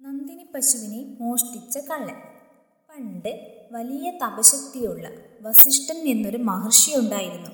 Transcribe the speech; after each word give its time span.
നന്ദിനി 0.00 0.46
പശുവിനെ 0.54 1.16
മോഷ്ടിച്ച 1.20 1.78
കള്ളൻ. 1.78 2.14
പണ്ട് 2.90 3.56
വലിയ 3.72 4.10
തപശക്തിയുള്ള 4.10 5.10
വസിഷ്ഠൻ 5.42 5.96
എന്നൊരു 5.96 6.36
മഹർഷി 6.36 6.98
ഉണ്ടായിരുന്നു. 6.98 7.50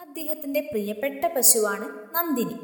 അദ്ദേഹത്തിന്റെ 0.00 0.60
പ്രിയപ്പെട്ട 0.60 1.24
പശുവാണ് 1.36 2.14
നന്ദിനി. 2.14 2.54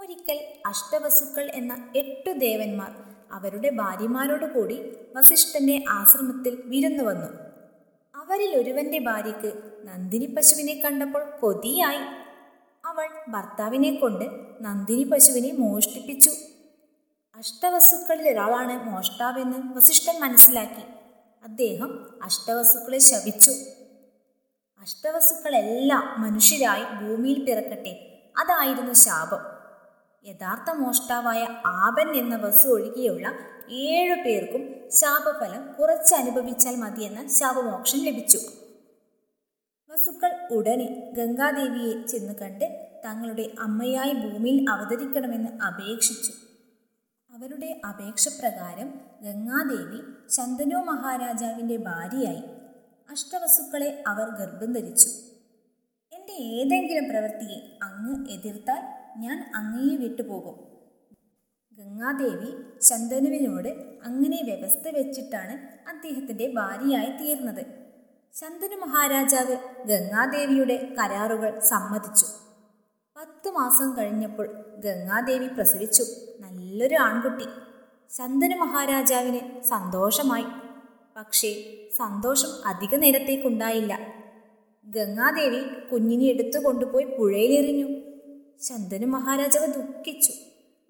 ഒരിക്കൽ 0.00 0.38
അഷ്ടവസുക്കൾ 0.66 1.50
എന്ന 1.54 1.92
എട്ടു 1.96 2.30
ദേവന്മാർ 2.30 2.90
അവരുടെ 3.32 3.70
ഭാര്യമാരോട് 3.70 4.54
കൂടി 4.54 4.92
വസിഷ്ഠന്റെ 5.16 5.84
ആശ്രമത്തിൽ 5.88 6.62
വിരുന്നു 6.64 7.04
വന്നു. 7.04 7.28
അവരിൽ 8.14 8.56
ഒരുവന്റെ 8.56 8.98
ഭാര്യയ്ക്ക് 8.98 9.52
നന്ദിനി 9.84 10.26
പശുവിനെ 10.26 10.74
കണ്ടപ്പോൾ 10.74 11.30
കൊതിയായി. 11.40 12.04
അവൾ 12.86 13.08
ഭർത്താവിനെ 13.28 13.94
കൊണ്ട് 13.94 14.24
നന്ദിനി 14.60 15.02
പശുവിനെ 15.02 15.52
മോഷ്ടിപ്പിച്ചു. 15.52 16.30
അഷ്ടവസ്തുക്കളിൽ 17.38 18.28
ഒരാളാണ് 18.28 18.90
മോഷ്ടാവെന്ന് 18.90 19.76
വസിഷ്ഠൻ 19.76 20.20
മനസ്സിലാക്കി. 20.20 20.82
അദ്ദേഹം 21.44 21.90
അഷ്ടവസ്തുക്കളെ 22.22 22.98
ശപിച്ചു. 22.98 23.50
അഷ്ടവസ്തുക്കളെല്ലാം 24.80 26.22
മനുഷ്യരായി 26.22 26.84
ഭൂമിയിൽ 27.02 27.44
പിറക്കട്ടെ. 27.44 27.92
അതായിരുന്നു 28.38 28.92
ശാപം. 28.92 29.42
യഥാർത്ഥ 30.28 30.70
മോഷ്ടാവായ 30.70 31.46
ആപൻ 31.66 32.16
എന്ന 32.16 32.36
വസു 32.36 32.68
ഒഴികെയുള്ള 32.68 33.32
ഏഴു 33.70 34.14
പേർക്കും 34.14 34.90
ശാപഫലം 34.90 35.72
കുറച്ച് 35.72 36.14
അനുഭവിച്ചാൽ 36.14 36.76
മതിയെന്ന 36.76 37.28
ശാപമോക്ഷം 37.28 37.98
ലഭിച്ചു. 37.98 38.38
വസുക്കൾ 39.90 40.48
ഉടനെ 40.50 41.12
ഗംഗാദേവിയെ 41.12 42.06
ചെന്ന് 42.06 42.34
കണ്ട് 42.34 42.90
തങ്ങളുടെ 43.04 43.50
അമ്മയായി 43.60 44.12
ഭൂമിയിൽ 44.12 44.70
അവതരിക്കണമെന്ന് 44.70 45.62
അപേക്ഷിച്ചു. 45.62 46.32
അവരുടെ 47.36 47.80
അപേക്ഷ 47.88 48.28
പ്രകാരം 48.40 48.88
ഗംഗാദേവി 49.22 49.98
ശന്തനു 50.28 50.78
മഹാരാജാവിന്റെ 50.86 51.76
ഭാര്യയായി 51.76 52.42
അഷ്ടവസുക്കളെ 53.10 53.88
അവർ 54.06 54.28
ഗർഭം 54.38 54.70
ധരിച്ചു. 54.72 55.10
എന്റെ 56.12 56.36
ഏതെങ്കിലും 56.58 57.06
പ്രവൃത്തിയെ 57.10 57.58
അങ്ങ് 57.82 58.14
എതിർത്താൽ 58.34 58.80
ഞാൻ 59.18 59.36
അങ്ങയെ 59.54 59.96
വിട്ടുപോകും 59.96 60.56
ഗംഗാദേവി 61.78 62.50
ശന്തനുവിനോട് 62.80 63.70
അങ്ങനെ 64.04 64.40
വ്യവസ്ഥ 64.44 64.88
വെച്ചിട്ടാണ് 64.88 65.56
അദ്ദേഹത്തിന്റെ 65.88 66.48
ഭാര്യയായി 66.56 67.12
തീർന്നത്. 67.20 67.62
ശന്തനു 68.34 68.78
മഹാരാജാവ് 68.86 69.56
ഗംഗാദേവിയുടെ 69.90 70.78
കരാറുകൾ 70.98 71.52
സമ്മതിച്ചു. 71.60 72.26
പത്തു 73.16 73.50
മാസം 73.50 73.98
കഴിഞ്ഞപ്പോൾ 73.98 74.46
ഗംഗാദേവി 74.76 75.46
പ്രസവിച്ചു. 75.46 76.02
നല്ലൊരു 76.40 76.94
ആൺകുട്ടി. 76.94 77.44
ചന്ദന 78.16 78.56
മഹാരാജാവിന് 78.56 79.62
സന്തോഷമായി. 79.62 80.44
പക്ഷേ 81.16 81.52
സന്തോഷം 81.96 82.48
അധിക 82.66 82.94
നേരത്തേക്കുണ്ടായില്ല. 82.94 83.98
ഗംഗാദേവി 84.84 85.88
കുഞ്ഞിനെ 85.92 86.24
എടുത്തു 86.24 86.58
കൊണ്ടുപോയി 86.58 87.04
പുഴയിലെറിഞ്ഞു. 87.04 87.86
ചന്ദന 88.62 89.04
മഹാരാജാവ് 89.04 89.66
ദുഃഖിച്ചു. 89.66 90.32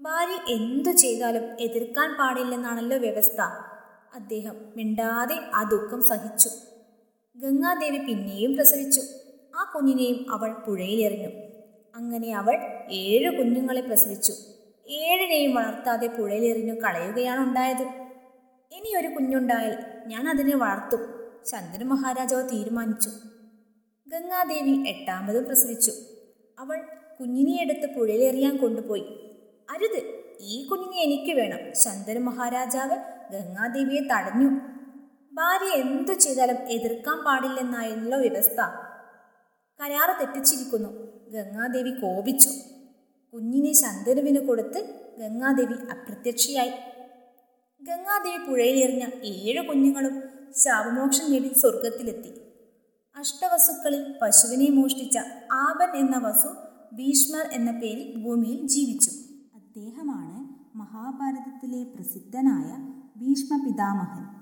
ഭാര്യ 0.00 0.52
എന്തു 0.52 0.90
ചെയ്താലും 0.90 1.60
എതിർക്കാൻ 1.60 2.16
പാടില്ലെന്നാണല്ലോ 2.18 2.98
വ്യവസ്ഥ. 2.98 3.40
അദ്ദേഹം 4.14 4.54
മിണ്ടാതെ 4.76 5.38
ആ 5.54 5.62
ദുഃഖം 5.62 6.02
സഹിച്ചു. 6.02 6.50
ഗംഗാദേവി 7.36 7.98
പിന്നെയും 7.98 8.56
പ്രസവിച്ചു. 8.56 9.00
ആ 9.56 9.72
കുഞ്ഞിനെയും 9.74 10.30
അവൾ 10.30 10.52
പുഴയിലെറിഞ്ഞു. 10.52 11.45
അങ്ങനെ 11.96 12.34
അവൾ 12.34 12.54
ഏഴ് 12.90 13.38
കുഞ്ഞുങ്ങളെ 13.38 13.80
പ്രസവിച്ചു. 13.80 14.32
ഏഴിനെയും 14.88 15.54
വളർത്താതെ 15.54 16.06
പുഴയിലെറിഞ്ഞു 16.06 16.80
കളയുകയാണ് 16.80 17.40
ഉണ്ടായത്. 17.40 17.82
ഇനി 18.72 18.94
ഒരു 18.98 19.08
കുഞ്ഞുണ്ടായാൽ 19.08 19.78
ഞാൻ 20.06 20.28
അതിനെ 20.28 20.56
വളർത്തും 20.56 21.02
ചന്ദ്രൻ 21.46 21.88
മഹാരാജാവ് 21.88 22.48
തീരുമാനിച്ചു. 22.48 23.10
ഗംഗാദേവി 24.08 24.88
എട്ടാമതും 24.88 25.44
പ്രസവിച്ചു. 25.44 25.92
അവൾ 26.58 26.86
കുഞ്ഞിനെ 27.20 27.62
എടുത്ത് 27.62 27.94
പുഴയിലെറിയാൻ 27.94 28.56
കൊണ്ടുപോയി. 28.56 29.04
അരുത് 29.70 30.02
ഈ 30.40 30.66
കുഞ്ഞിനെ 30.66 31.02
എനിക്ക് 31.02 31.36
വേണം. 31.36 31.74
ചന്ദ്രൻ 31.84 32.24
മഹാരാജാവ് 32.24 32.96
ഗംഗാദേവിയെ 33.32 34.00
തടഞ്ഞു. 34.00 34.50
ഭാര്യ 35.32 35.80
എന്തു 35.80 36.12
ചെയ്താലും 36.12 36.68
എതിർക്കാൻ 36.68 37.24
പാടില്ലെന്നായിരുന്നല്ലോ 37.24 38.18
വ്യവസ്ഥ. 38.18 38.85
കരാറ് 39.80 40.20
തെറ്റിച്ചിരിക്കുന്നു. 40.20 40.88
ഗംഗാദേവി 41.30 41.90
കോപിച്ചു. 41.90 42.50
കുഞ്ഞിനെ 43.34 43.72
ശന്തനുവിന് 43.72 44.46
കൊടുത്ത് 44.46 44.80
ഗംഗാദേവി 45.18 45.72
അപ്രത്യക്ഷയായി. 45.72 46.70
ഗംഗാദേവി 47.82 48.46
പുഴയിലെറിഞ്ഞ 48.46 49.04
ഏഴ് 49.24 49.68
കുഞ്ഞുങ്ങളും 49.68 50.22
ശാപമോക്ഷം 50.56 51.32
നേടി 51.32 51.48
സ്വർഗത്തിലെത്തി 51.48 52.32
അഷ്ടവസുക്കളിൽ 53.16 54.14
പശുവിനെ 54.22 54.70
മോഷ്ടിച്ച 54.70 55.18
ആപൻ 55.52 55.96
എന്ന 55.96 56.16
വസു 56.18 56.48
ഭീഷ്മർ 56.94 57.46
എന്ന 57.52 57.70
പേരിൽ 57.70 58.24
ഭൂമിയിൽ 58.24 58.66
ജീവിച്ചു. 58.66 59.10
അദ്ദേഹമാണ് 59.54 60.38
മഹാഭാരതത്തിലെ 60.78 61.84
പ്രസിദ്ധനായ 61.84 62.68
ഭീഷ്മ 63.16 63.66
പിതാമഹൻ. 63.66 64.35